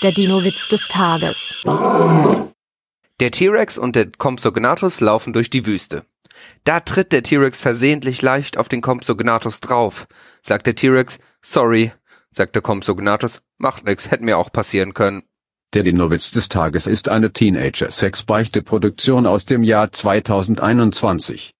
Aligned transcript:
Der 0.00 0.12
Dino-Witz 0.12 0.68
des 0.68 0.86
Tages. 0.86 1.56
Der 3.18 3.30
T-Rex 3.32 3.78
und 3.78 3.96
der 3.96 4.08
Compsognathus 4.16 5.00
laufen 5.00 5.32
durch 5.32 5.50
die 5.50 5.66
Wüste. 5.66 6.04
Da 6.62 6.78
tritt 6.78 7.10
der 7.10 7.24
T-Rex 7.24 7.60
versehentlich 7.60 8.22
leicht 8.22 8.58
auf 8.58 8.68
den 8.68 8.80
Compsognathus 8.80 9.58
drauf. 9.58 10.06
Sagt 10.40 10.68
der 10.68 10.76
T-Rex, 10.76 11.18
sorry. 11.42 11.90
Sagt 12.30 12.54
der 12.54 12.62
Compsognathus, 12.62 13.42
macht 13.56 13.86
nix, 13.86 14.08
hätte 14.08 14.22
mir 14.22 14.38
auch 14.38 14.52
passieren 14.52 14.94
können. 14.94 15.24
Der 15.74 15.82
Dino-Witz 15.82 16.30
des 16.30 16.48
Tages 16.48 16.86
ist 16.86 17.08
eine 17.08 17.32
Teenager-Sex-Beichte-Produktion 17.32 19.26
aus 19.26 19.46
dem 19.46 19.64
Jahr 19.64 19.90
2021. 19.90 21.54